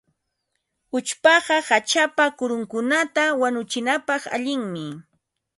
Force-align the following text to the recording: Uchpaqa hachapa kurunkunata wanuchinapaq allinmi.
Uchpaqa 0.97 1.55
hachapa 1.67 2.25
kurunkunata 2.37 3.23
wanuchinapaq 3.41 4.23
allinmi. 4.35 4.83